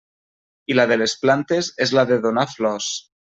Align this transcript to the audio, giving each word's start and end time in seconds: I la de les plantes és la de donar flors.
I 0.73 0.77
la 0.77 0.85
de 0.91 0.97
les 1.01 1.13
plantes 1.25 1.69
és 1.87 1.93
la 1.99 2.07
de 2.13 2.19
donar 2.25 2.47
flors. 2.55 2.89